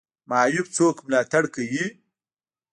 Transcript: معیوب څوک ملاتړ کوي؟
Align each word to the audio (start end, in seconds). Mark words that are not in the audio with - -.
معیوب 0.29 0.67
څوک 0.77 0.95
ملاتړ 1.07 1.43
کوي؟ 1.55 1.85